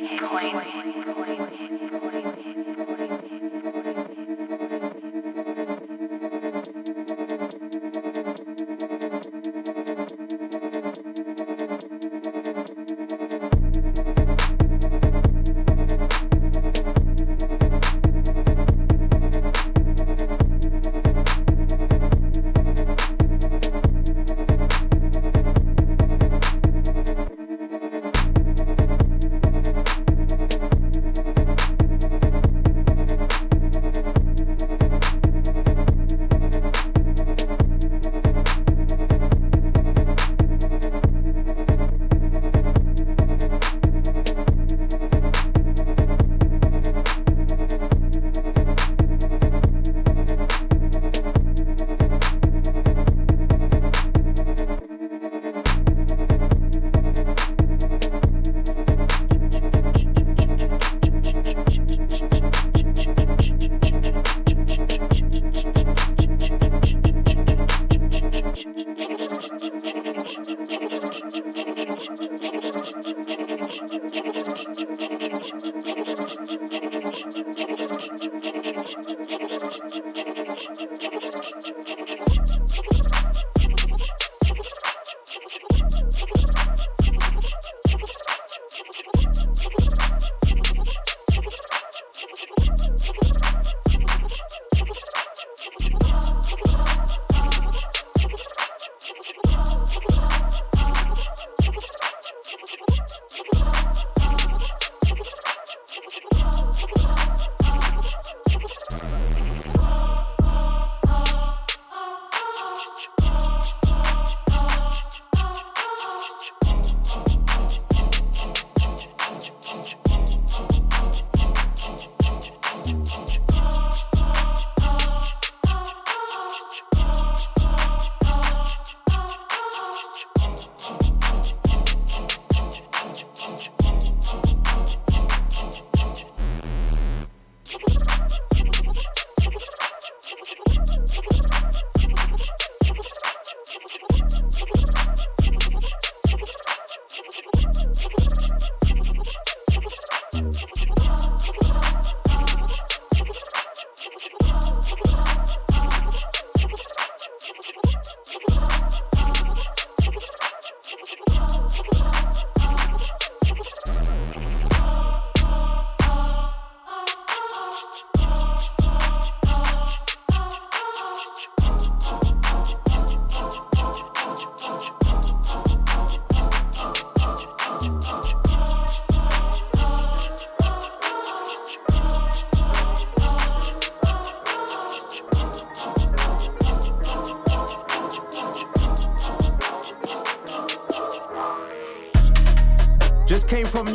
[0.00, 0.08] from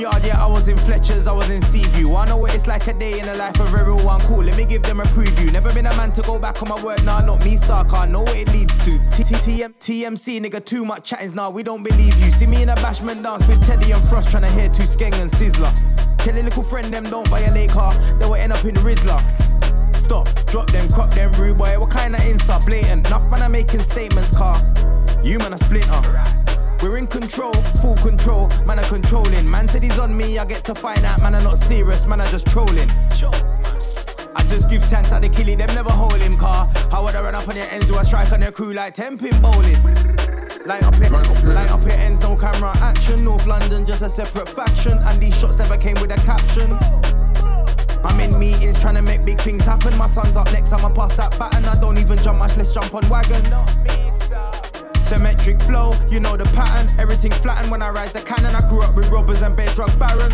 [0.05, 2.13] yard, yeah, I was in Fletcher's, I was in Seaview.
[2.13, 4.43] I know what it's like a day in the life of everyone cool.
[4.43, 5.51] Let me give them a preview.
[5.51, 8.05] Never been a man to go back on my word, nah, not me, star car.
[8.05, 8.99] Know what it leads to.
[9.09, 12.31] TMC, nigga, too much chattings, nah, we don't believe you.
[12.31, 15.13] See me in a bashment dance with Teddy and Frost, trying to hear two skeng
[15.19, 15.73] and sizzler.
[16.19, 18.75] Tell a little friend them don't buy a lake car, they will end up in
[18.75, 19.19] Rizla.
[19.95, 21.79] Stop, drop them, crop them, rude boy.
[21.79, 23.07] What kind of insta blatant?
[23.07, 24.55] Enough man, I'm making statements, car.
[25.23, 26.34] You man, a splinter.
[26.81, 29.49] We're in control, full control, man are controlling.
[29.49, 32.21] Man said he's on me, I get to find out, man are not serious, man
[32.21, 32.89] are just trolling.
[34.35, 36.69] I just give thanks that they kill it, them never hold him car.
[36.91, 38.93] How would I run up on your ends, do I strike on their crew like
[38.93, 39.81] 10 pin bowling?
[40.65, 43.23] Light up it, light up your ends, no camera action.
[43.23, 44.97] North London, just a separate faction.
[45.05, 46.73] And these shots never came with a caption.
[48.03, 49.95] I'm in meetings trying to make big things happen.
[49.95, 51.65] My son's up next, I'ma pass that baton.
[51.65, 53.47] I don't even jump much, let's jump on wagons.
[55.05, 56.89] Symmetric flow, you know the pattern.
[56.99, 58.55] Everything flattened when I rise the cannon.
[58.55, 60.33] I grew up with robbers and bear drug barons.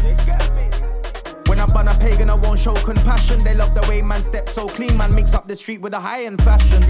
[1.47, 3.43] When I bun a pagan, I won't show compassion.
[3.43, 5.99] They love the way man steps so clean, man mix up the street with a
[5.99, 6.81] high end fashion.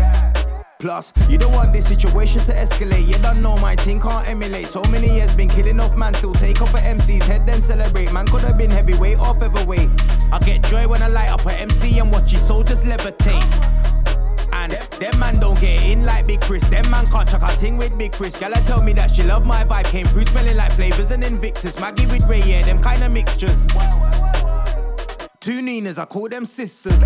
[0.78, 3.08] Plus, you don't want this situation to escalate.
[3.08, 4.68] You don't know my team can't emulate.
[4.68, 8.12] So many years been killing off man, still take off a MC's head, then celebrate.
[8.12, 9.90] Man could have been heavyweight or featherweight.
[10.32, 13.71] I get joy when I light up a MC and watch his soldiers levitate.
[15.02, 16.64] Them man don't get in like Big Chris.
[16.70, 18.38] Them man can't chuck a thing with Big Chris.
[18.38, 19.86] Gala tell me that she love my vibe.
[19.86, 21.80] Came through smelling like flavors and Invictus.
[21.80, 23.58] Maggie with Ray, yeah, them kind of mixtures.
[25.40, 27.02] Two Ninas, I call them sisters.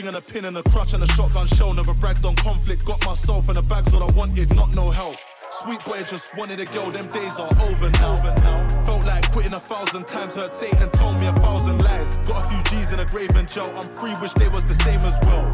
[0.00, 1.74] string and a pin and a crutch and a shotgun shell.
[1.74, 5.16] Never bragged on conflict, got myself and the bags all I wanted, not no help.
[5.50, 8.84] Sweet boy just wanted a girl, them days are over now.
[8.86, 12.18] Felt like quitting a thousand times, heard Satan told me a thousand lies.
[12.28, 14.78] Got a few G's in a grave and jail, I'm free, wish they was the
[14.84, 15.46] same as well.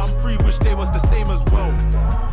[0.00, 2.31] I'm free, wish they was the same as well.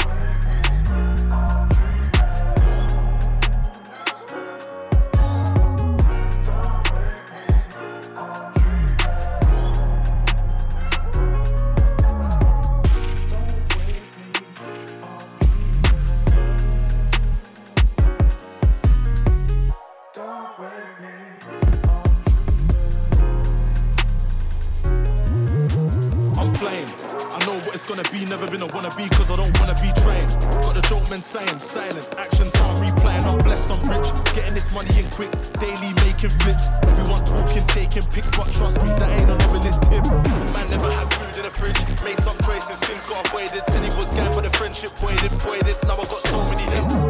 [42.99, 43.63] things got avoided.
[43.67, 45.77] Said he was gang, but the friendship waited, waited.
[45.83, 47.08] Now I got so many hits.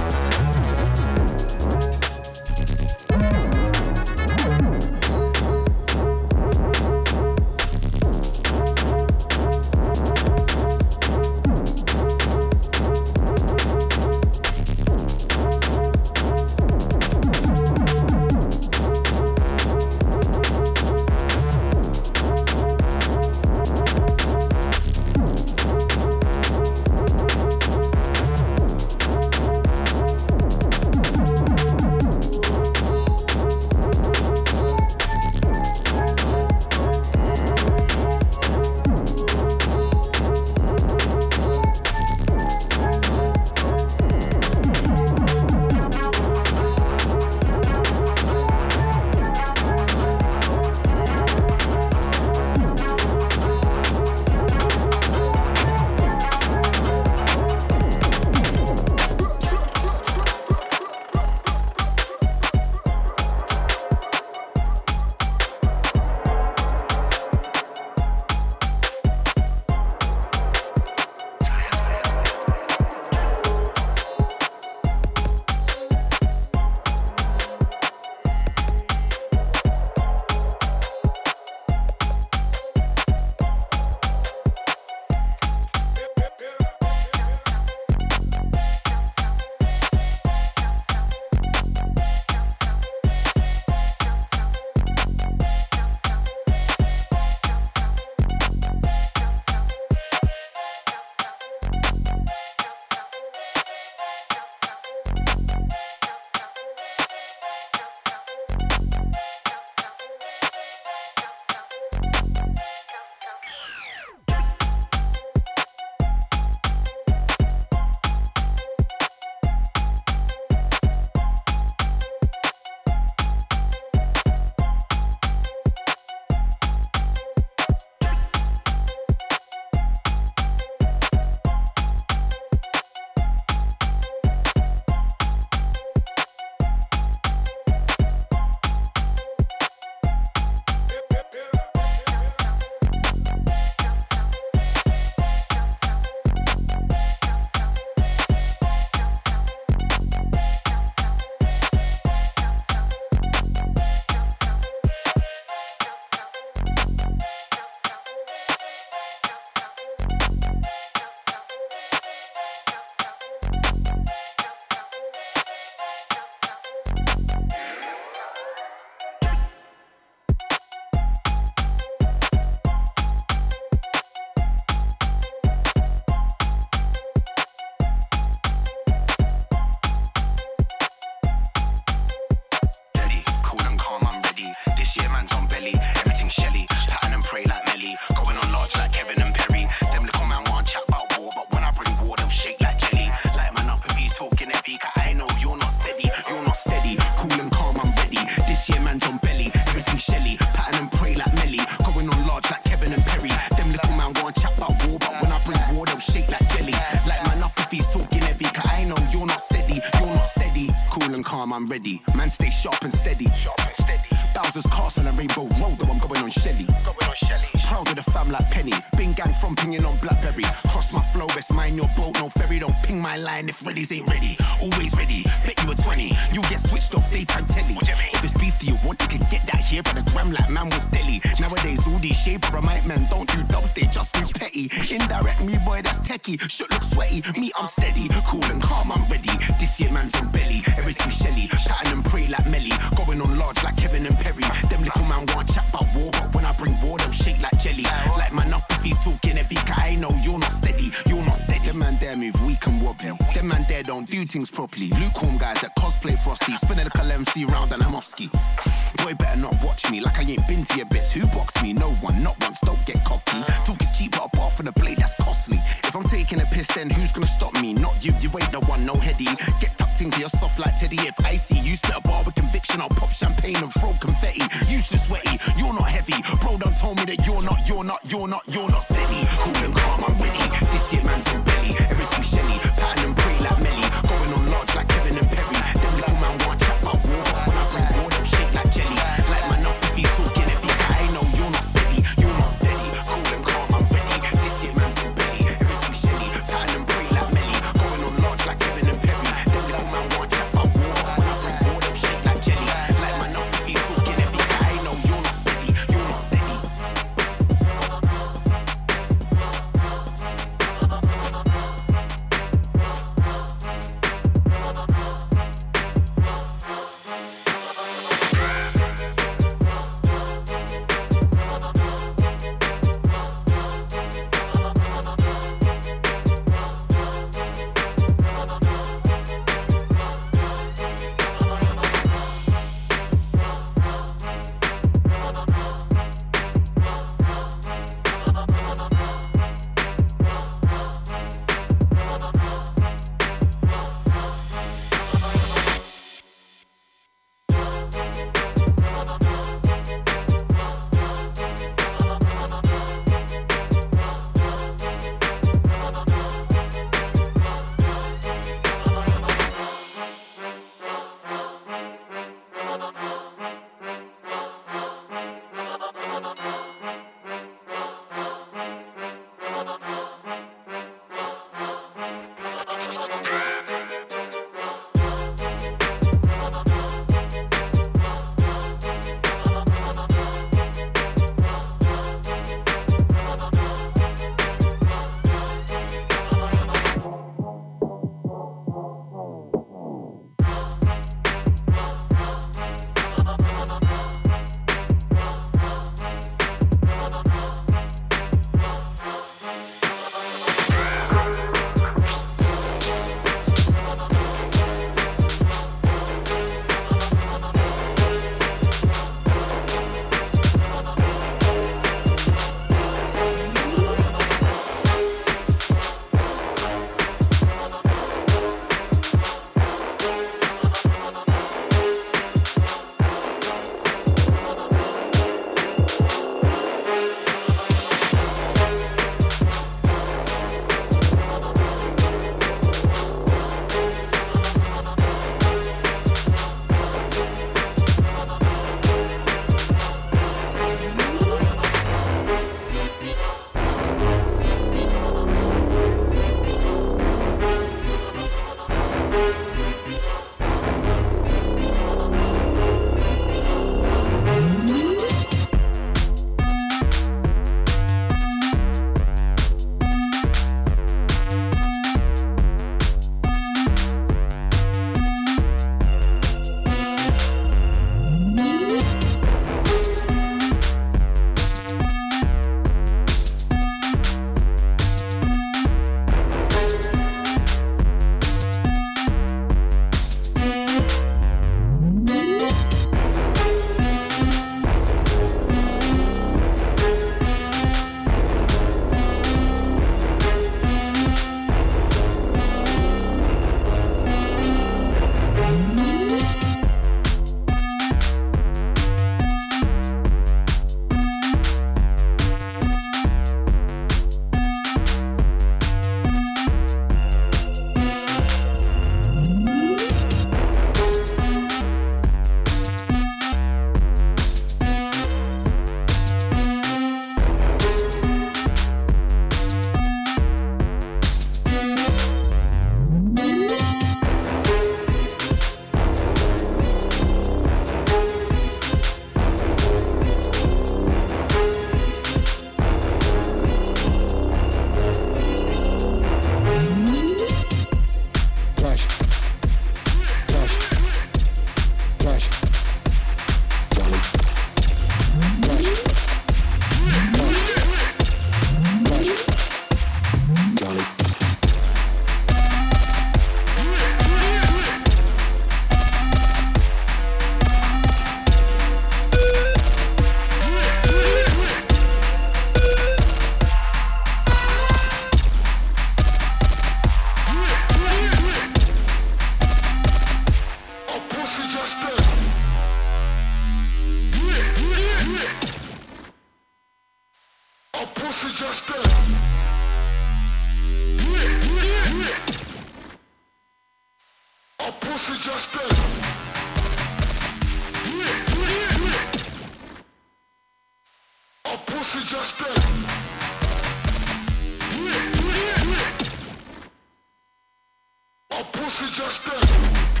[599.11, 600.00] Let's go.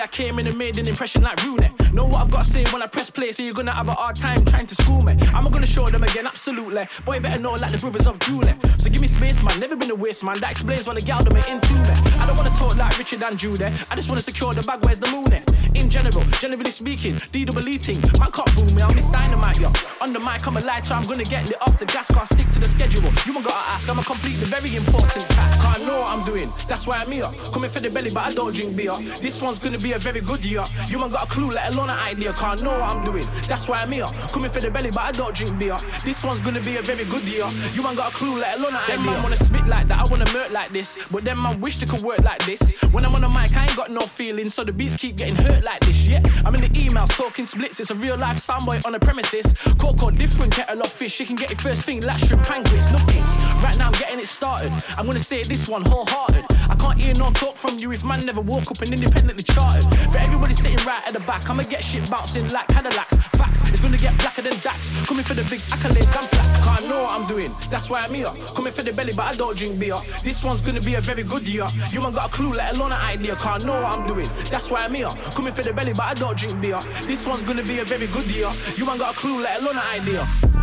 [0.00, 1.70] I came in and made an impression like Rooney.
[1.92, 3.94] Know what I've got to say when I press play, so you're gonna have a
[3.94, 5.16] hard time trying to school me.
[5.34, 6.86] I'm gonna show them again, absolutely.
[7.04, 8.54] Boy, better know like the brothers of Julie.
[8.76, 9.58] So give me space, man.
[9.58, 10.38] Never been a waste, man.
[10.40, 11.94] That explains why the gal them into me.
[12.20, 13.64] I don't wanna talk like Richard and Judy.
[13.90, 14.84] I just wanna secure the bag.
[14.84, 15.28] Where's the moon?
[15.74, 18.00] In general, generally speaking, D double eating.
[18.18, 18.82] Man can't fool me.
[18.82, 19.70] I'm Miss Dynamite, yo.
[20.00, 20.94] On the mic, I'm a lighter.
[20.94, 22.06] I'm gonna get lit off the gas.
[22.06, 23.02] Can't stick to the schedule.
[23.26, 23.88] You ain't gotta ask.
[23.88, 25.60] I'm a complete the very important task.
[25.60, 26.48] Can't know what I'm doing.
[26.68, 27.26] That's why I'm here.
[27.52, 28.94] Coming for the belly, but I don't drink beer.
[29.20, 30.62] This one's gonna be a very good year.
[30.86, 32.32] You ain't got a clue, let alone an idea.
[32.32, 33.26] Can't know what I'm doing.
[33.48, 34.06] That's why I'm here.
[34.32, 35.76] Coming for the belly, but I don't drink beer.
[36.04, 37.48] This one's gonna be a very good year.
[37.74, 38.96] You ain't got a clue, let alone an idea.
[38.96, 40.96] Them man wanna spit like that, I wanna murk like this.
[41.10, 42.70] But them man wish they could work like this.
[42.92, 45.34] When I'm on the mic, I ain't got no feelings, so the beats keep getting
[45.34, 46.06] hurt like this.
[46.06, 47.80] Yeah, I'm in the emails talking splits.
[47.80, 49.54] It's a real life soundboy on the premises.
[49.88, 51.14] Coco different kettle of fish.
[51.14, 53.22] She can get it first thing, like shrimp pancreas, nothing.
[53.64, 54.70] Right now I'm getting it started.
[54.98, 56.44] I'm gonna say this one wholehearted.
[56.68, 59.86] I can't hear no talk from you if man never woke up and independently charted.
[60.12, 63.16] For everybody sitting right at the back, I'ma get shit bouncing like Cadillacs.
[63.38, 64.90] Facts, it's gonna get blacker than Dax.
[65.06, 66.67] Coming for the big accolades and plaques.
[66.78, 68.30] Can't know what I'm doing, that's why I'm here.
[68.54, 69.96] Coming for the belly, but I don't drink beer.
[70.22, 71.66] This one's gonna be a very good year.
[71.90, 73.34] You ain't got a clue, let alone an idea.
[73.34, 75.08] Can't know what I'm doing, that's why I'm here.
[75.34, 76.78] Coming for the belly, but I don't drink beer.
[77.02, 78.48] This one's gonna be a very good year.
[78.76, 80.57] You ain't got a clue, let alone an idea.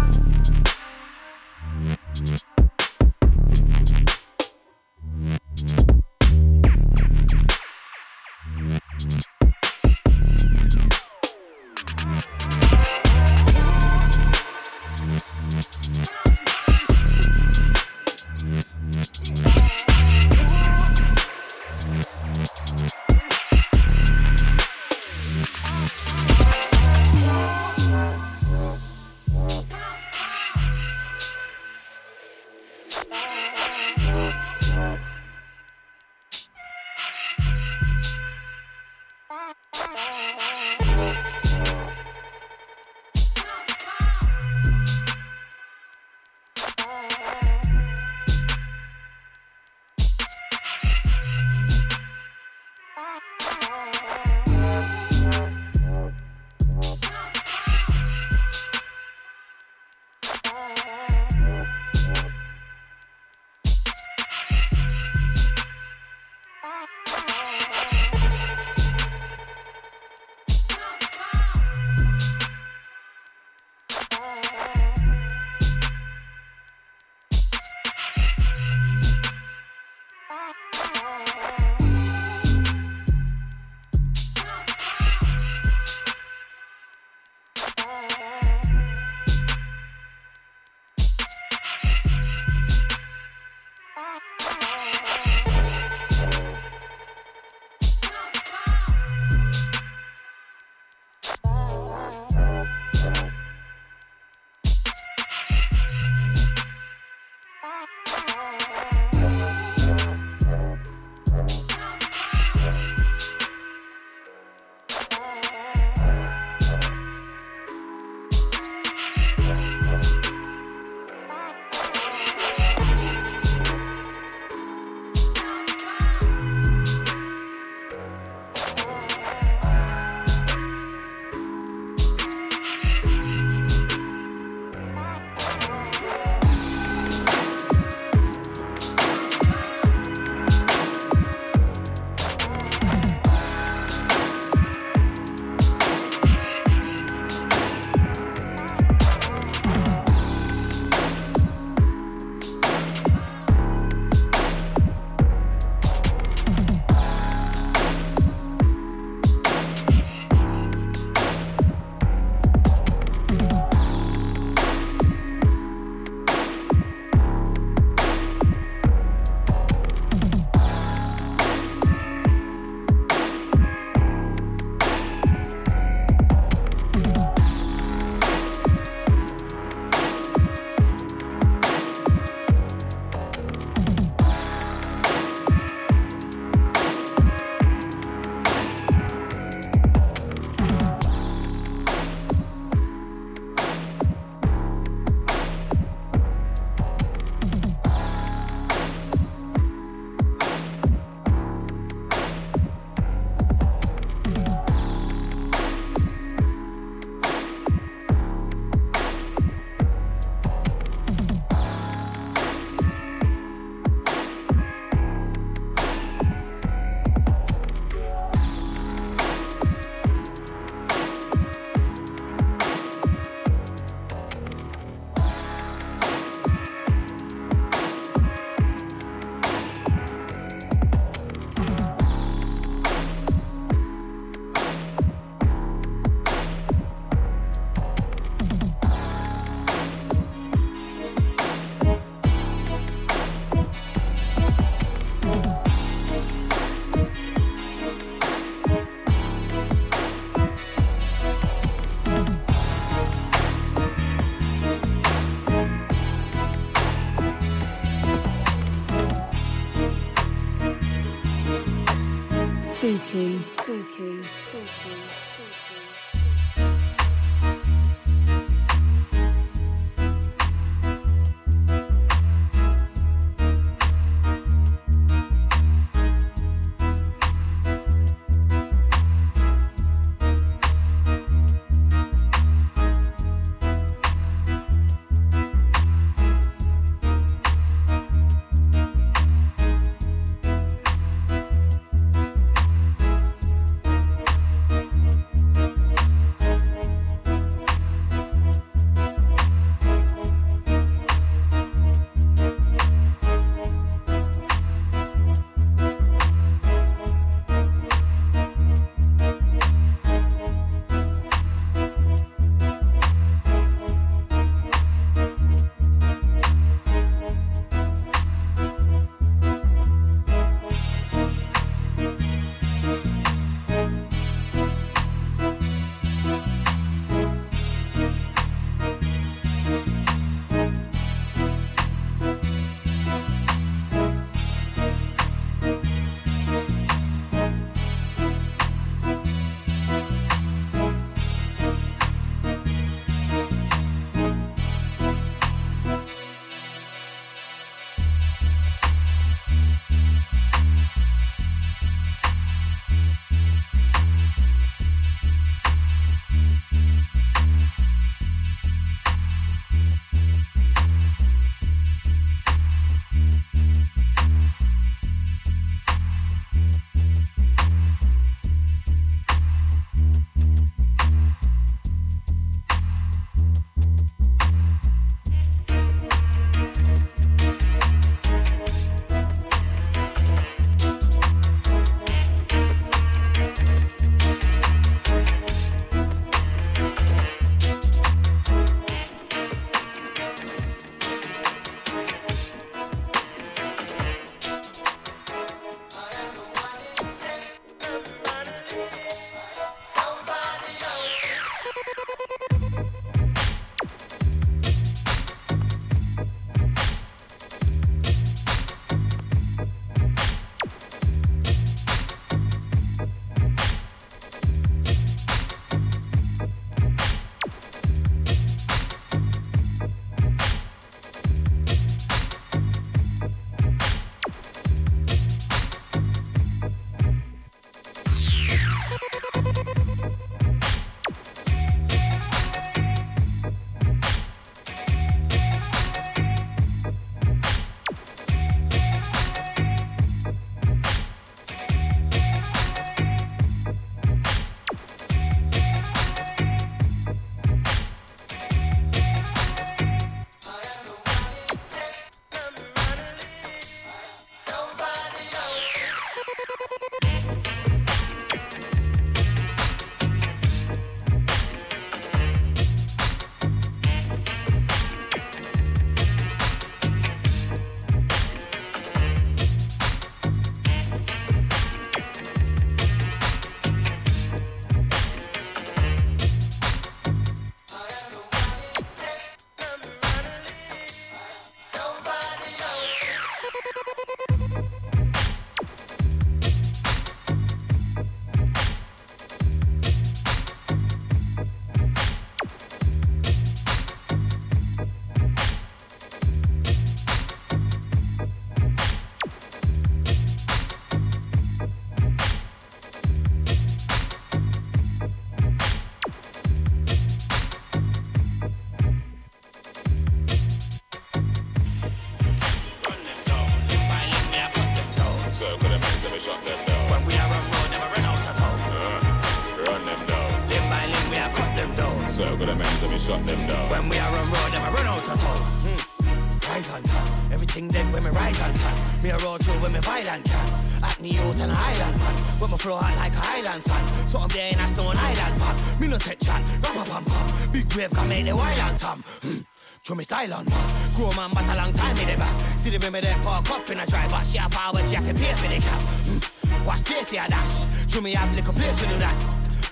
[540.15, 540.49] Island.
[540.49, 540.95] Man.
[540.95, 542.33] Grow man, but a long time in the back.
[542.59, 545.05] See the women there park up in a drive, but she a forward, she have
[545.05, 545.81] to pay for the cab.
[546.07, 546.65] Mm.
[546.65, 547.91] Watch this, yeah, dash.
[547.91, 549.15] Show me have little place to do that.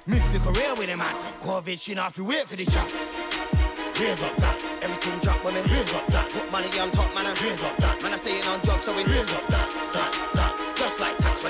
[0.06, 1.16] Mix the career with a man.
[1.42, 2.88] COVID, she not have to wait for the chop.
[4.00, 6.30] Raise up that, everything drop when we raise up that.
[6.30, 8.02] Put money on top, man, and raise up that.
[8.04, 9.70] Man, I staying on job, so we raise up that,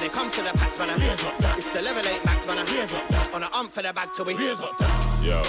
[0.04, 1.82] when it comes to the packs, man, I raise up that.
[1.82, 3.34] level 8 max, man, I raise up that.
[3.34, 5.24] On a ump for the bag till we raise up that.
[5.24, 5.42] Yo.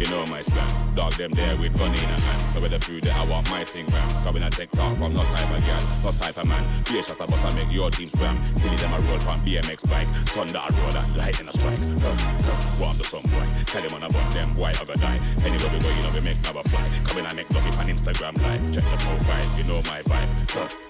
[0.00, 0.94] You know my slang.
[0.94, 2.52] Dog them there with gun in a hand.
[2.52, 4.08] So with the food that I want my thing ram.
[4.22, 6.64] Coming and take talk from no type of girl, no type of man.
[6.88, 8.40] Be a shot of bus and make your team swam.
[8.62, 10.08] Billy them a roll on BMX bike.
[10.32, 11.84] Thunder a roll and lightning a strike.
[12.00, 12.76] Huh, huh.
[12.80, 13.44] Walk to some boy.
[13.66, 15.20] Tell him on a bun them boy I gonna die.
[15.44, 16.88] Anywhere we go, you know we make never fly.
[17.04, 18.72] Coming and make lucky on Instagram live.
[18.72, 20.50] Check the profile, you know my vibe.
[20.50, 20.89] Huh,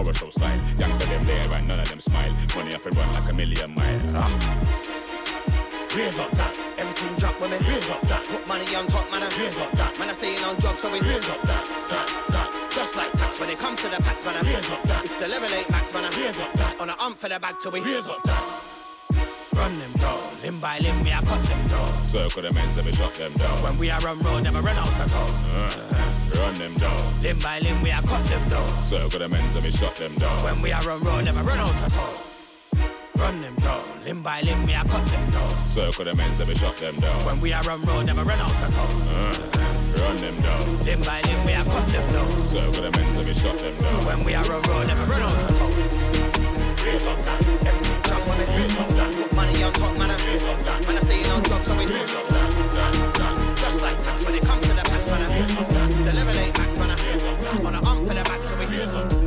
[0.00, 0.58] Horror show style.
[0.78, 2.34] Youngster them there and none of them smile.
[2.56, 4.00] Money off and run like a million mile.
[4.14, 4.32] Ah.
[5.94, 6.56] Raise up that.
[6.78, 8.24] Everything drop when me raise up that.
[8.24, 9.98] Put money on top, man, I raise up that.
[9.98, 11.64] Man, I staying on job, so we raise up that.
[11.90, 12.70] That, that.
[12.72, 15.04] Just like tax when it comes to the packs, man, I raise up that.
[15.04, 16.80] If the level ain't max, man, I raise up that.
[16.80, 18.42] On a ump for the bag till we raise up that.
[19.52, 22.06] Run them down, limb by limb, we a cut them down.
[22.06, 23.62] Circle the men's, let me shut them down.
[23.62, 25.30] When we are run road, never run out of town.
[25.52, 25.99] Uh,
[26.34, 27.22] run them down.
[27.22, 28.78] Limb by limb, we a cut them down.
[28.78, 30.44] Circle the men's, let me shut them down.
[30.44, 32.14] When we are run road, never run out of town.
[33.16, 35.68] Run them down, limb by limb, we a cut them down.
[35.68, 37.24] Circle the men's, let me shut them down.
[37.26, 39.02] When we are run road, never run out of town.
[39.08, 40.84] Uh, run them down.
[40.84, 42.42] Limb by limb, we a cut them down.
[42.42, 44.04] Circle the men's, let me shut them down.
[44.06, 45.72] When we are run road, never run out of town.
[46.80, 48.48] Raise up that, everything drop on it.
[48.48, 50.10] Raise up that, put money on top, man.
[50.10, 50.96] I raise up that, man.
[50.96, 53.56] I staying on job, so we raise up that, that, that.
[53.58, 54.79] Just like tax when it comes to the
[55.10, 56.04] man.
[56.04, 57.66] The level max, man.
[57.66, 59.19] On a ump for the back, so we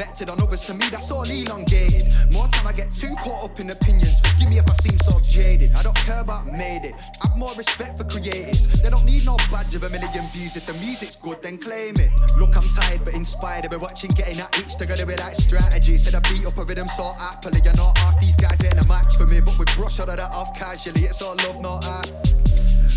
[0.00, 2.02] people's on others to me, that's all elongated.
[2.32, 5.20] More time I get too caught up in opinions, forgive me if I seem so
[5.20, 5.74] jaded.
[5.74, 8.66] I don't care about made it, I have more respect for creators.
[8.82, 11.94] They don't need no badge of a million views, if the music's good, then claim
[11.96, 12.10] it.
[12.38, 15.16] Look, I'm tired but inspired, I've been watching getting that itch to go to be
[15.16, 15.98] like strategy.
[15.98, 18.88] Said I beat up a rhythm so happily, you know half these guys ain't a
[18.88, 21.86] match for me, but we brush all of that off casually, it's all love, not
[21.86, 22.12] art.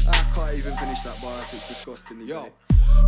[0.05, 2.21] I can't even finish that bar if it's disgusting.
[2.27, 2.53] Yo.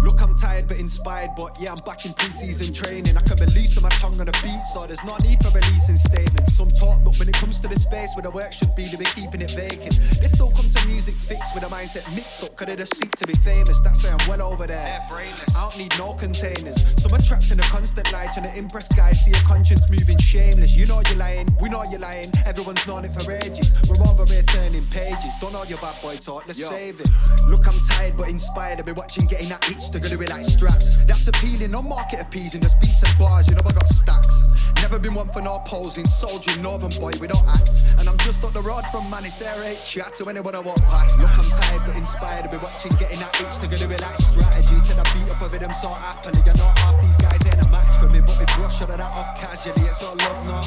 [0.01, 3.15] Look, I'm tired but inspired, but yeah, I'm back in pre-season training.
[3.17, 6.55] I can release my tongue on a beat, so there's no need for releasing statements.
[6.55, 8.97] Some talk, but when it comes to the space where the work should be, they
[8.97, 9.95] be keeping it vacant.
[10.21, 13.11] They still come to music fixed with a mindset mixed up, cause they just seek
[13.15, 13.79] to be famous.
[13.81, 14.99] That's why I'm well over there.
[15.09, 16.81] I don't need no containers.
[17.01, 20.17] Some are trapped in a constant lie, trying to impress guys, see a conscience moving
[20.17, 20.75] shameless.
[20.75, 22.31] You know you're lying, we know you're lying.
[22.45, 23.73] Everyone's known it for ages.
[23.87, 25.33] We're over here turning pages.
[25.41, 26.69] Don't know your bad boy talk, let's Yo.
[26.69, 27.09] save it.
[27.47, 28.54] Look, I'm tired but inspired.
[28.55, 30.95] I've been watching getting that itch to go do it like straps.
[31.03, 32.61] That's appealing, no market appeasing.
[32.61, 34.71] Just beats and bars, you know I got stacks.
[34.79, 37.71] Never been one for no posing, soldiering, northern boy, we don't act.
[37.99, 41.19] And I'm just up the road from Air chat to anyone I walk past.
[41.19, 42.45] Look, I'm tired but inspired.
[42.45, 44.77] I've been watching getting that itch to go do it like strategy.
[44.87, 46.39] Said I beat up a rhythm so happily.
[46.45, 48.97] You know half these guys ain't a match for me, but we brush all of
[48.97, 49.89] that off casually.
[49.89, 50.61] It's all love, no.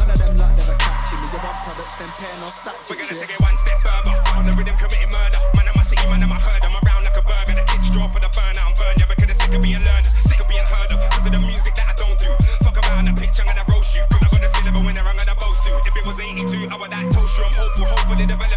[0.00, 1.28] None of them lot never catching me.
[1.28, 2.88] You want products, then pay no stats.
[2.88, 4.14] We're gonna take it one step further.
[4.38, 5.40] On the rhythm, committing murder.
[5.58, 6.62] Man, I'm a city, man, I'm a herd.
[6.62, 6.93] I'm a burger.
[8.04, 8.94] Draw for the burnout and burn.
[8.98, 11.00] Yeah, because they're sick of being learners, sick of being heard of.
[11.08, 12.28] Cause of the music that I don't do.
[12.60, 14.04] Fuck around the pitch, I'm gonna roast you.
[14.12, 15.72] Cause I got the skill of a winner, I'm gonna boast you.
[15.88, 17.44] If it was 82, I would that toast you.
[17.44, 18.53] I'm hopeful, hopefully developing.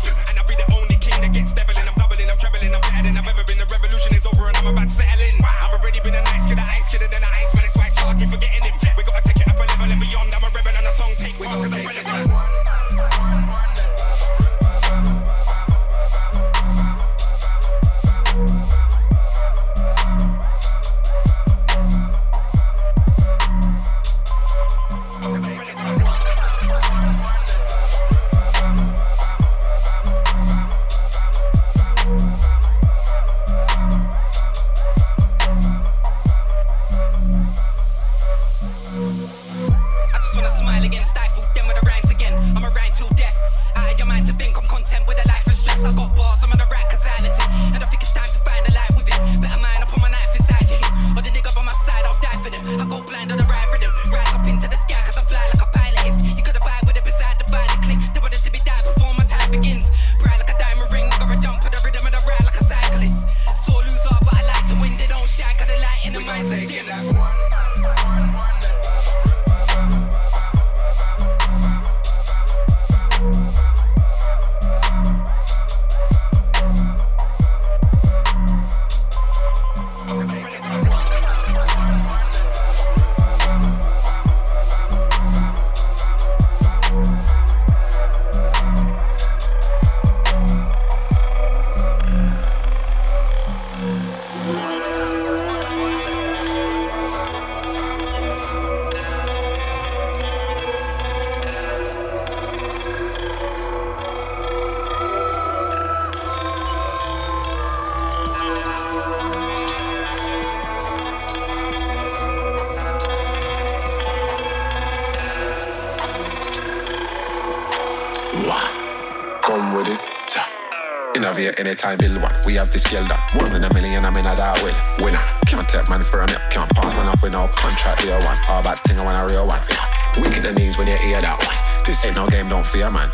[121.78, 122.34] Anytime, build one.
[122.50, 124.74] We have the skill that one in a million, I'm in a that will.
[125.06, 125.22] Winner.
[125.46, 126.42] Can't take man for a milk.
[126.50, 128.34] Can't pass man off with no contract, real one.
[128.50, 129.62] All bad thing, I want a real one.
[129.70, 129.86] Yeah.
[130.18, 131.54] Weak in the knees when you hear that one.
[131.86, 133.14] This ain't no game, don't fear, man.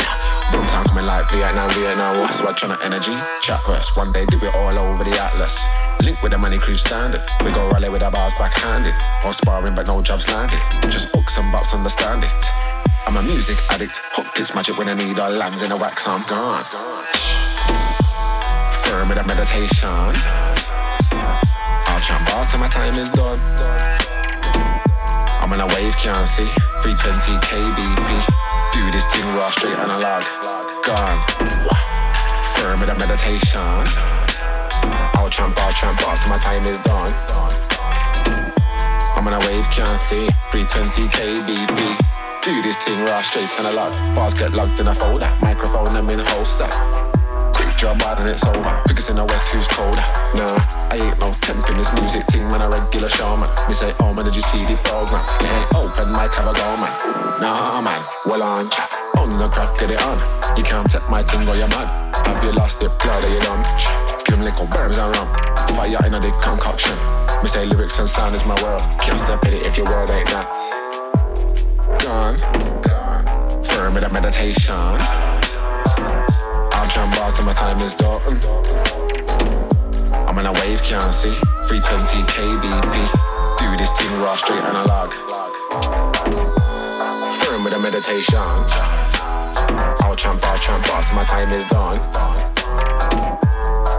[0.55, 2.23] Boom time coming like Vietnam, Vietnam.
[2.23, 3.11] What's what trying to energy?
[3.43, 3.91] Chat verse.
[3.99, 5.67] One day, do it all over the atlas.
[5.99, 7.27] Link with the money crew standard.
[7.43, 8.95] We go rally with our bars backhanded.
[9.27, 10.63] All sparring, but no jobs landed.
[10.87, 12.43] Just hooks and bots, understand it.
[13.11, 13.99] I'm a music addict.
[14.15, 16.92] Hooked it's magic when I need all lands in a wax, I'm gone.
[18.93, 19.89] Firm with a meditation.
[19.89, 20.13] I'll
[22.05, 23.39] jump out till my time is done.
[25.41, 26.45] I'm on a wave, can't see.
[26.85, 28.23] 320 kbp.
[28.69, 30.23] Do this thing raw, straight analog.
[30.85, 31.19] Gone.
[32.53, 33.59] Firm with a meditation.
[35.17, 37.15] I'll tramp, I'll tramp out till my time is done.
[39.17, 40.29] I'm on a wave, can't see.
[40.51, 41.97] 320 kbp.
[42.43, 43.91] Do this thing raw straight and a lot.
[44.15, 45.35] Bars get logged in a folder.
[45.41, 46.69] Microphone I'm in a holster.
[47.83, 48.81] Job and it's over.
[48.85, 49.99] Quickest in the west who's colder.
[50.39, 50.55] Nah,
[50.87, 52.61] I ain't no temp in this music thing, man.
[52.61, 53.49] A regular showman.
[53.67, 55.27] Me say, oh man, did you see the program?
[55.43, 56.87] It ain't open, mic have a go, man.
[57.43, 58.71] Nah, man, well on.
[59.19, 60.15] On the craft, get it on.
[60.55, 61.67] You can't take my thing or you're.
[61.67, 63.59] Have you lost it, blood, you done?
[64.23, 65.27] Give them little burns and rum.
[65.75, 66.95] Fire in a dick concoction.
[67.43, 68.81] Me say lyrics and sound is my world.
[69.01, 70.47] Can't step in it if your world ain't that.
[71.99, 72.39] Gone.
[73.65, 75.32] Firm with a meditation.
[76.93, 78.21] Jump bars till my time is done.
[80.27, 81.33] I'm on a wave, can't see.
[81.65, 82.95] 320 kbp.
[83.57, 85.11] Do this thing raw, straight analog.
[87.33, 88.37] Firm with a meditation.
[88.37, 91.99] I'll jump, I'll bars till my time is done.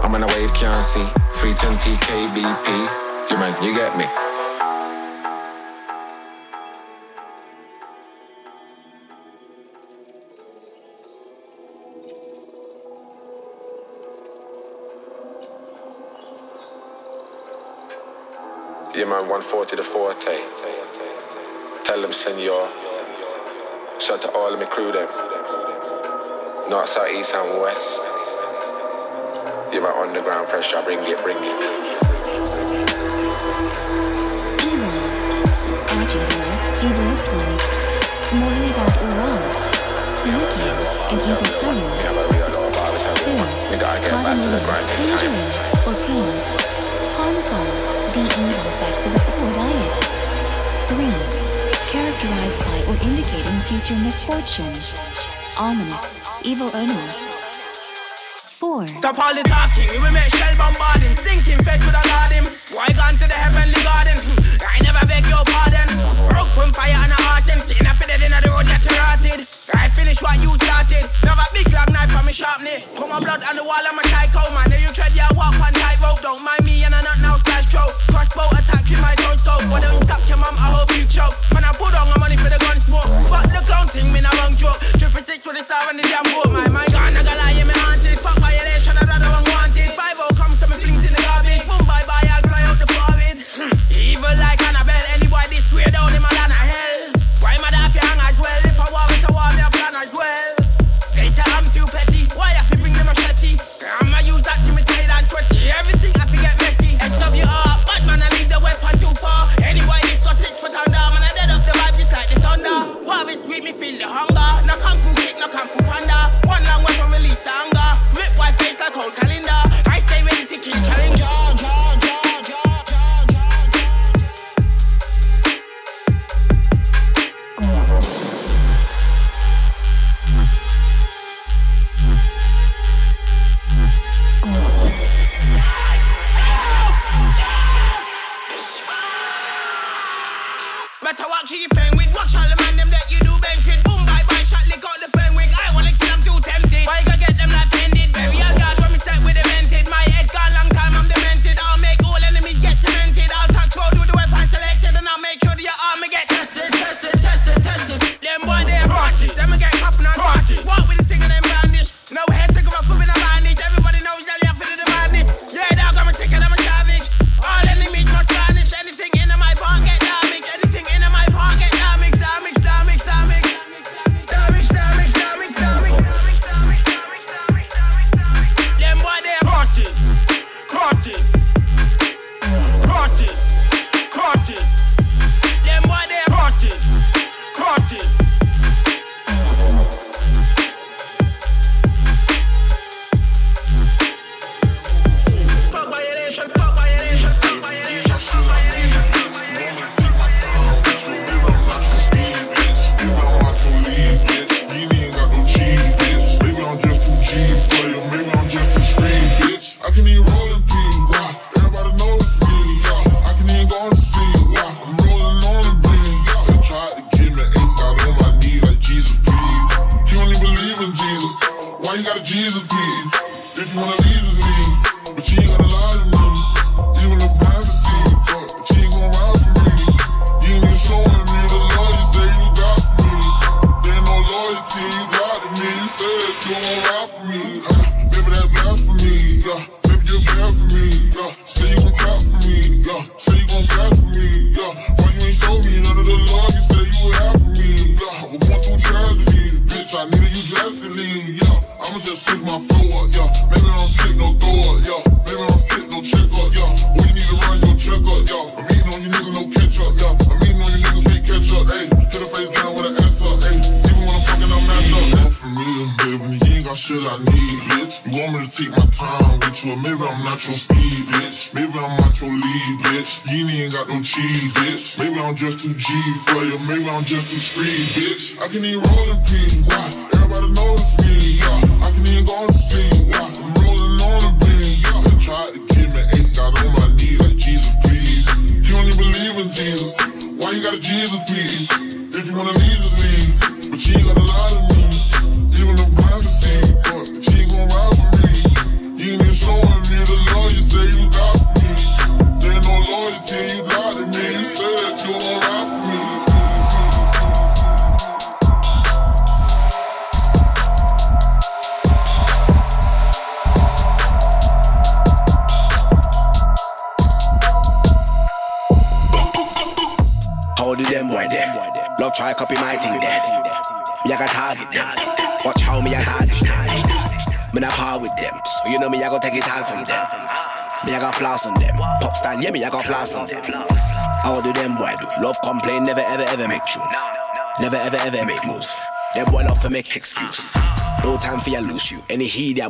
[0.01, 1.05] I'm on a wave, can't see.
[1.35, 3.29] 320 kbp.
[3.29, 4.05] You man, you get me.
[19.05, 20.17] Yeah, man, 140 to 40.
[21.83, 22.69] Tell them, senor.
[23.99, 25.07] Shout to all of my crew, them.
[26.71, 28.01] North, south, east, and west.
[29.71, 31.61] Yeah, my underground pressure, bring it, bring it.
[34.65, 34.89] Evil.
[35.93, 36.41] Agile.
[36.81, 37.61] Evilist one.
[38.41, 39.45] Morley.org.
[40.33, 40.81] Wicked.
[41.13, 41.85] An evil tongue.
[43.21, 43.37] Two.
[43.85, 44.65] Cardinal.
[44.97, 45.45] Injury.
[45.85, 46.74] Or pain.
[52.25, 54.73] Characterized by or indicating future misfortune.
[55.59, 56.19] Ominous.
[56.43, 57.44] Evil omens.
[58.55, 58.87] Four.
[58.87, 61.11] Stop all the talking, we will make shell bombarding.
[61.27, 62.47] Thinking fed with a garden.
[62.71, 64.15] Why gone to the heavenly garden?
[64.15, 65.91] Hmm, I never beg your pardon.
[66.31, 69.43] Broke fire and a heart and sitting a fitted in the road that rotted.
[69.75, 71.03] I finish what you started.
[71.27, 72.87] Never big long knife from me sharply.
[72.95, 74.71] Put my blood on the wall, I'm a psycho man.
[74.71, 76.23] Now you tread your walk on tight rope.
[76.23, 77.91] Don't mind me and I not now slash stroke.
[78.07, 79.67] Crossbow attack with my toe scope.
[79.67, 80.55] Why don't you suck your mum?
[80.55, 81.35] I hope you choke.
[81.51, 83.11] Man, I put on my money for the gun smoke.
[83.27, 84.79] Fuck the clown thing, me not wrong joke.
[84.95, 86.47] Triple six with the star and the damn boat.
[86.55, 87.75] My mind gone, I got lie, yeah, me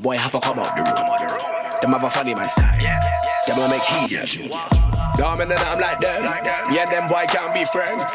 [0.05, 1.01] boy have to come out the room.
[1.81, 2.77] Them have a funny man style.
[3.49, 4.53] Them will make heat that tune.
[5.17, 6.21] Dumb and then I'm like them.
[6.69, 8.05] Me and them boy can't be friends.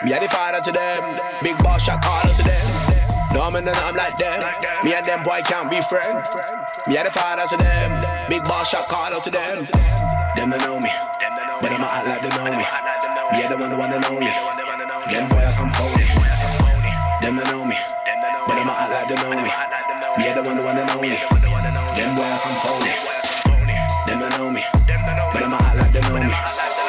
[0.00, 1.20] Me and the father to them.
[1.44, 2.64] Big boss shot caller to them.
[3.36, 4.40] Dumb and then I'm like them.
[4.80, 6.24] Me and them boy can't be friends.
[6.88, 7.92] Me and the father to them.
[8.32, 9.28] Big boss shot caller to.
[9.28, 9.68] Them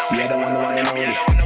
[0.09, 1.36] And the one the one that know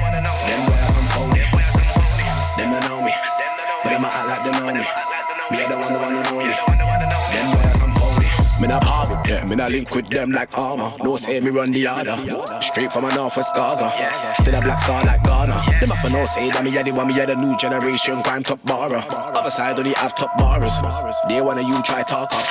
[8.61, 10.93] Me not par with them, me not link with them like armor.
[11.01, 12.13] No say me run the order.
[12.61, 13.89] Straight from a northwest Gaza.
[14.37, 15.57] Still a black star like Ghana.
[15.79, 18.43] Them have no say that me a the one, me a the new generation crime
[18.43, 19.03] top barra.
[19.33, 20.77] Other side only have top bars.
[21.27, 22.45] They wanna you try talk up,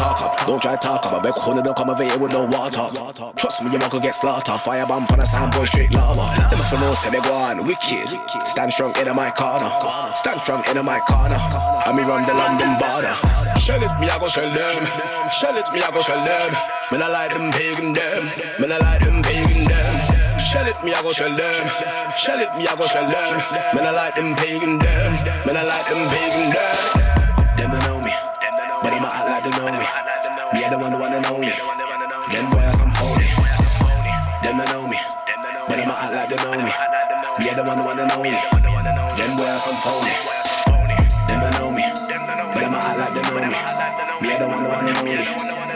[0.00, 0.46] talk up.
[0.46, 1.12] Don't try talk up.
[1.12, 2.88] I beg one don't come over here with no water.
[3.36, 4.62] Trust me, your go get slaughtered.
[4.62, 6.24] Fire bomb on a sound boy straight lava.
[6.48, 8.08] Them have no say me go on wicked.
[8.46, 9.68] Stand strong in my corner.
[10.14, 11.36] Stand strong in my corner.
[11.84, 13.39] And me run the London border.
[13.60, 14.82] Shell it, me I go shell them.
[15.28, 16.50] Shell it, me I go shell them.
[16.90, 18.24] Me I like them pagan them.
[18.56, 19.94] Me I like them pagan them.
[20.40, 21.68] Shell it, me I go shell them.
[22.16, 23.36] Shell it, me I go shell them.
[23.76, 25.12] Me I like them pagan them.
[25.44, 26.78] Me I like them pagan them.
[27.60, 28.12] Them don't know me,
[28.80, 29.86] but them act like they know me.
[30.56, 31.52] Me I the one the one know me.
[32.32, 33.28] Them boy are some phony.
[34.40, 34.98] Them don't know me,
[35.68, 36.72] but them act like they know me.
[37.38, 38.32] Me I the one the one know me.
[39.20, 40.16] Them boy are some phony.
[41.28, 41.69] Them don't know
[42.36, 43.58] but them act like they know me.
[44.22, 45.69] Me I the one the one that know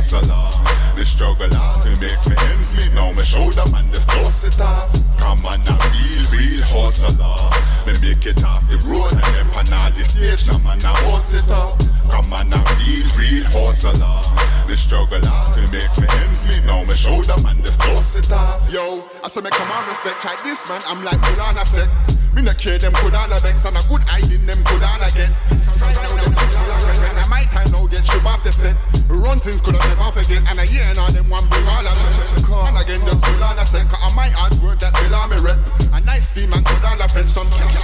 [0.00, 0.48] hustler.
[0.96, 2.92] The struggle off to make me ends meet.
[2.96, 4.88] Now me shoulder man, just toss it off.
[5.20, 7.36] Come on, I'm real, real hustler.
[7.84, 10.48] Me make it off the road and then pan all the stage.
[10.48, 11.76] Now man, I boss it off.
[12.08, 14.24] Come on, I'm real, real hustler.
[14.68, 16.64] The struggle off to make me ends meet.
[16.64, 18.64] Now me shoulder man, just toss it off.
[18.72, 20.80] Yo, I say me come on respect like this man.
[20.88, 21.88] I'm like Kulana said.
[22.34, 25.02] Me no care them could all a vex and a good hiding them could all
[25.02, 25.30] a get.
[25.50, 28.78] All and my time now get you off the set.
[29.10, 31.82] Run things could have never forget and a year and all them one bring all
[31.82, 32.46] a set.
[32.70, 35.42] And again just could all a set cause I my hard work that will me
[35.42, 35.58] rep.
[35.90, 37.82] A nice fee man could all a fetch some cash.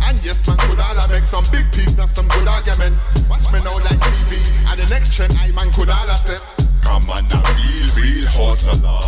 [0.00, 2.96] And yes man could all a make some big piece and some good argument.
[3.28, 4.40] Watch me now like TV
[4.72, 6.69] and the next trend I man could all a set.
[6.82, 9.00] Come on, a real, real hustler.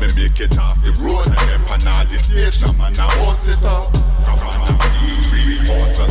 [0.00, 2.60] Me make it off the road and then pan all the stage.
[2.62, 3.92] Now man, I boss it off.
[4.24, 6.08] Come on, a real, real hustler.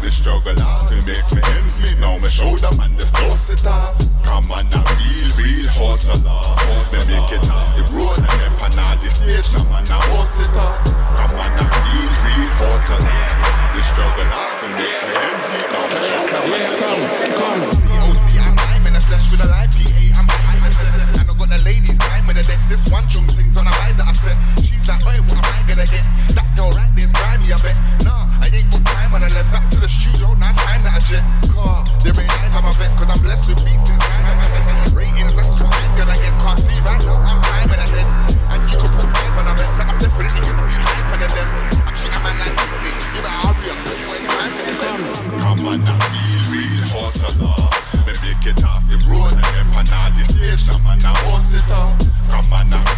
[0.00, 1.98] The struggle off to make me ends meet.
[2.00, 3.96] Now me shoulder man, just toss it off.
[4.24, 6.40] Come on, a real, real hustler.
[6.92, 9.48] Me make it off the road and then pan all the stage.
[9.52, 10.80] Now man, I boss it off.
[11.16, 13.00] Come on, a real, real hustler.
[13.00, 15.68] The struggle off to make me ends meet.
[15.68, 17.99] Now me shoulder man, just toss it off.
[21.64, 22.68] Ladies time with the decks.
[22.68, 24.36] This one chung sings on a vibe that I set.
[24.60, 26.04] She's like, oi, what am I gonna get?
[26.36, 27.76] That girl right there's grimy, I bet.
[28.04, 30.32] Nah, I ain't got time when I left back to the studio.
[30.40, 31.24] Now time that I jet.
[31.52, 32.90] Car, there ain't life I'm a vet.
[32.96, 34.96] Cause I'm blessed with beats inside.
[34.96, 36.34] Ratings, that's what I'm gonna get.
[36.40, 38.08] Can't see right now, I'm climbing ahead.
[38.56, 39.70] And you can put five on a bet.
[39.76, 41.48] But I'm definitely gonna be hyper than them.
[41.84, 42.90] Actually, I'm a like me.
[43.14, 43.78] You better hurry up.
[43.84, 45.00] Boy, it's time for them.
[45.40, 47.58] Come on, a real, real hustler.
[48.06, 49.49] Me make it off the road
[49.80, 51.16] Come on now,
[51.56, 51.96] it up?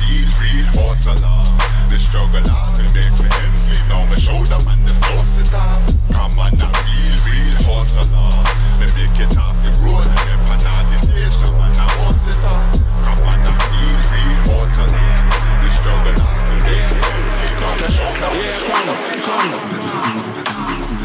[0.02, 1.14] Real, real hustler.
[1.86, 5.46] The struggle to make me ends meet now my shoulder, man, just close it.
[6.10, 8.34] Come on real, real hustler.
[8.82, 11.06] Me make it off the road, and if I now this
[12.26, 12.66] it up?
[13.06, 13.38] Come on
[13.70, 14.90] real, real hustler.
[15.62, 16.18] The struggle
[16.66, 19.70] make me ends meet now man, just close
[20.98, 21.01] it.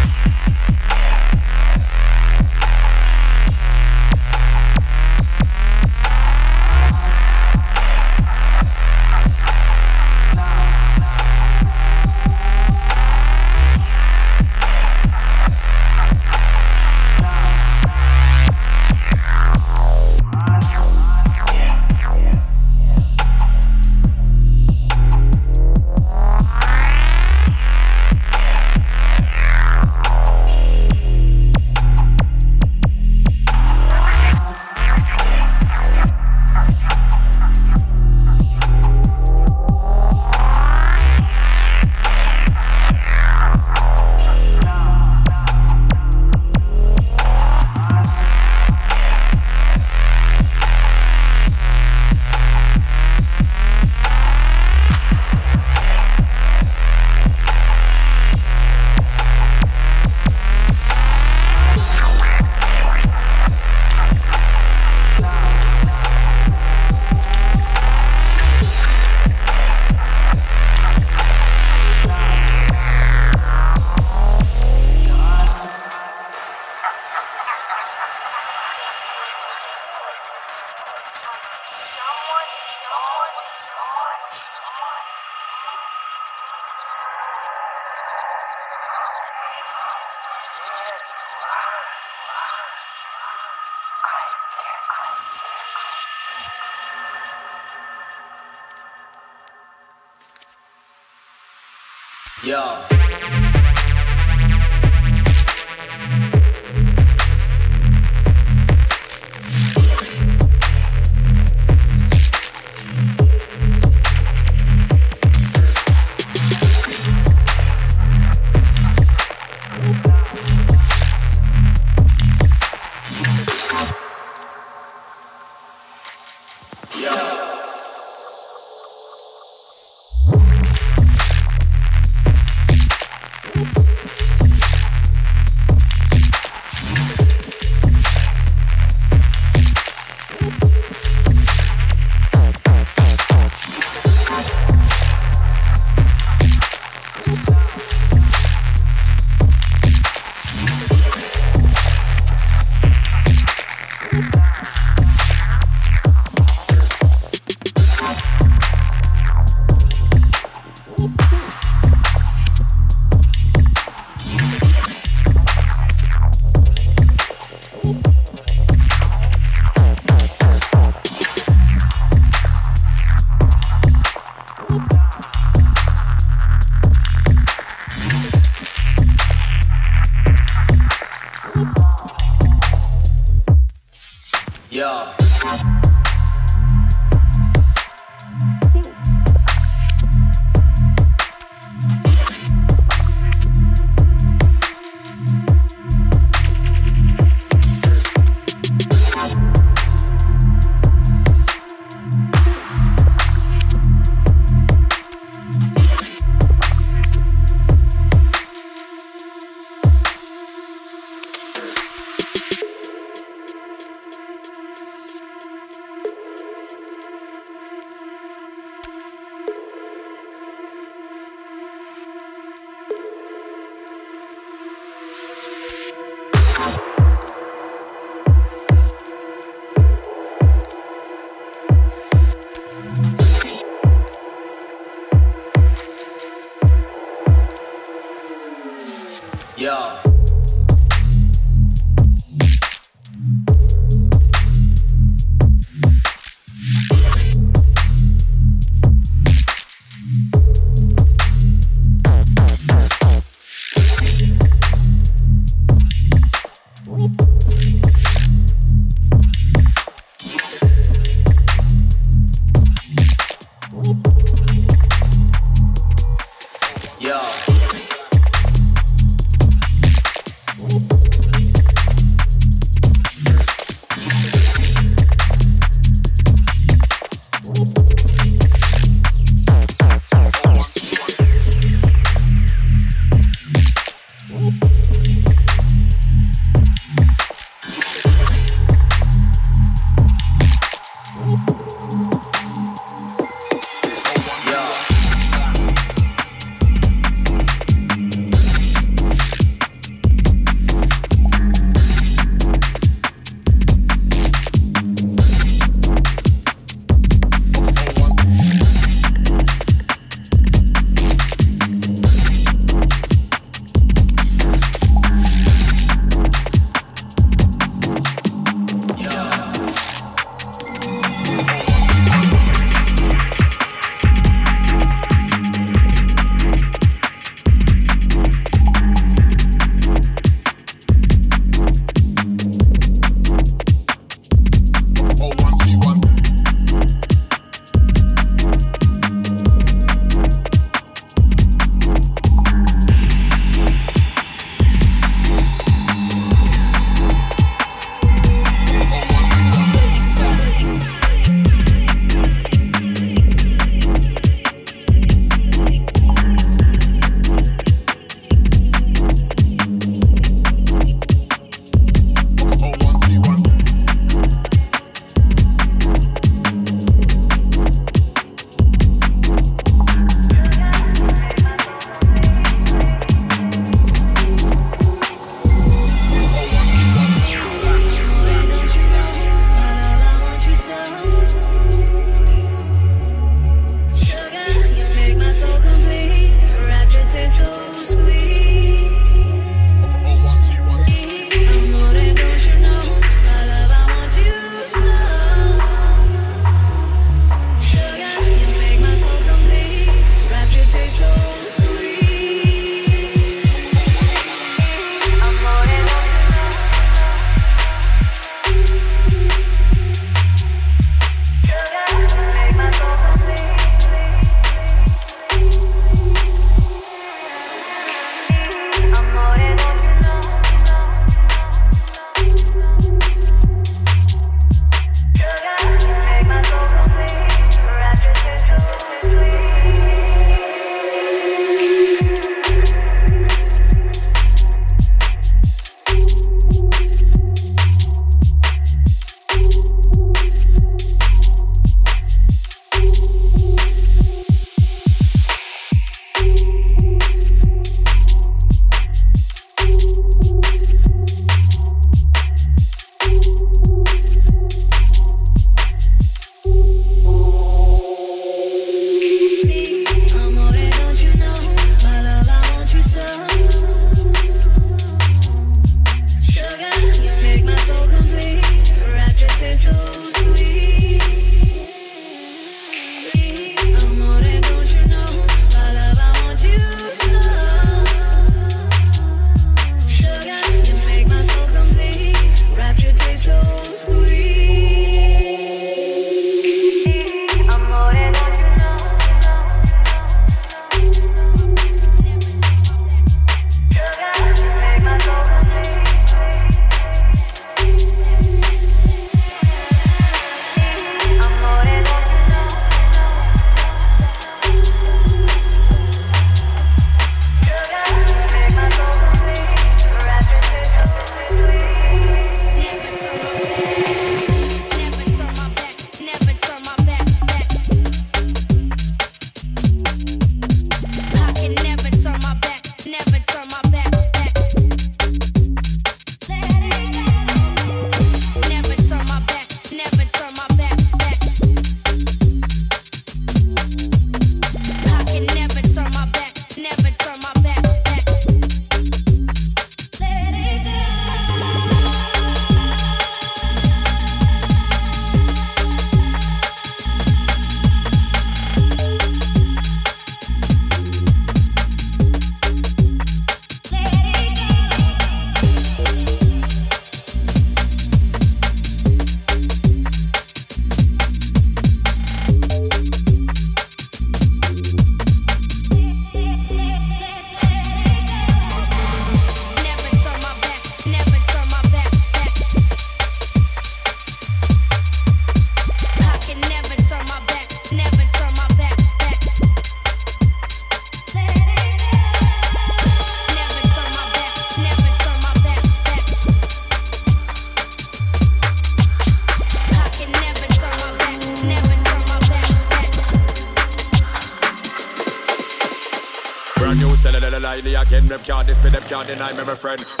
[599.03, 600.00] Can't deny my friend.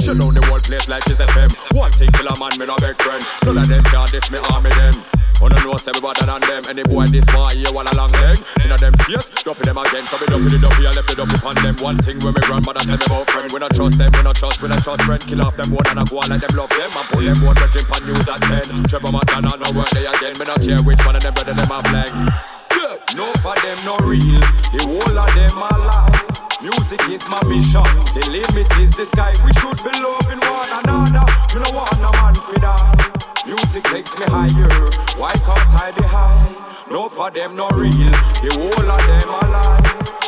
[36.91, 38.11] No for them no real.
[38.43, 39.79] The whole of them are lie.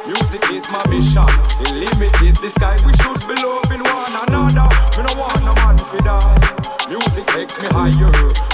[0.08, 1.28] Music is my mission.
[1.60, 2.80] The limit is the sky.
[2.88, 4.72] We should be loving one another.
[4.96, 6.88] Me no want no man for die.
[6.88, 8.08] Music takes me higher.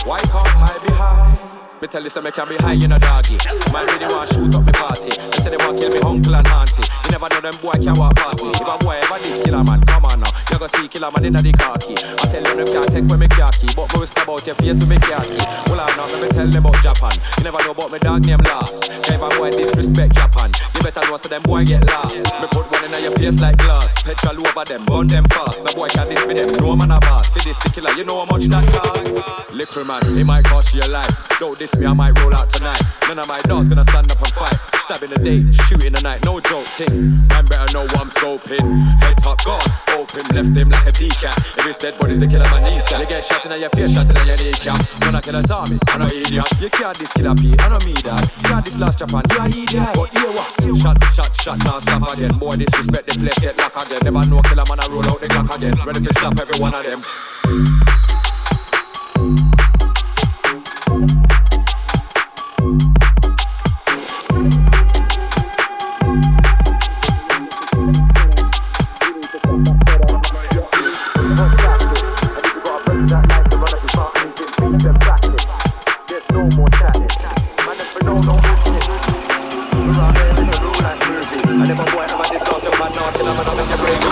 [0.10, 1.38] Why can't I be high?
[1.82, 3.38] Me tell you, say me can be high in a doggy.
[3.72, 5.14] Man really want shoot up me party.
[5.14, 6.90] They say they want kill me uncle and auntie.
[7.06, 8.50] You never know them boy can walk past me.
[8.58, 10.19] If a boy ever this killer man, come on
[10.60, 11.96] go see killer man inna the key.
[11.96, 14.92] I tell them them can't take when me key, but me about your face with
[14.92, 15.16] me key.
[15.72, 17.16] Well I know me tell them about Japan.
[17.40, 18.84] You never know about me dog name last.
[19.08, 22.20] If a boy disrespect Japan, you better know so them boy get lost.
[22.44, 24.04] Me put one inna your face like glass.
[24.04, 25.64] Petrol over them, burn them fast.
[25.64, 26.52] No boy can diss me them.
[26.60, 27.32] No man a boss.
[27.32, 29.56] See this the killer, you know how much that cost.
[29.56, 31.40] Little man, it might cost you your life.
[31.40, 32.84] Don't diss me, I might roll out tonight.
[33.08, 34.60] None of my dogs gonna stand up and fight.
[34.76, 37.28] Stab in the day, shoot in the night, no joke ting.
[37.32, 38.66] Man better know what I'm scoping.
[39.02, 39.62] Head top gone,
[40.00, 41.36] open, left him like a decat.
[41.60, 44.10] If it's dead bodies, the killer man knees You get shot in your face, shot
[44.10, 44.80] in your kneecap.
[45.04, 46.48] When I kill a zombie, I'm an idiot.
[46.62, 48.32] You can't this killer Pete, I don't me that.
[48.44, 49.90] Can't this last Japan, you a idiot.
[49.94, 50.48] But here what?
[50.80, 52.38] Shot, shot, shot, now stop again.
[52.40, 54.00] Boy, disrespect the place, get lock again.
[54.04, 55.76] Never know a killer man, I roll out the clock again.
[55.86, 57.04] Ready to stop every one of them.
[83.30, 84.09] Phenomenal in your brain.